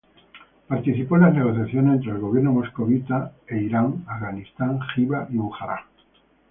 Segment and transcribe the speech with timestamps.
[0.67, 5.85] Participó en las negociaciones entre el Gobierno moscovita e Irán, Afganistán, Jiva y Bujará.